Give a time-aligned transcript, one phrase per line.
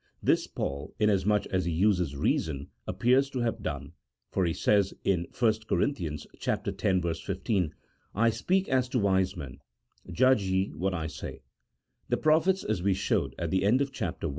[0.23, 3.93] This Paul, inasmuch as he uses reason, appears to have done,
[4.31, 5.79] for he says in 1 Cor.
[5.83, 7.19] x.
[7.21, 7.71] 15,
[8.15, 9.59] "I speak as to wise men,
[10.11, 11.43] judge ye what I say."
[12.09, 14.29] The prophets, as we showed at the end of Chapter I.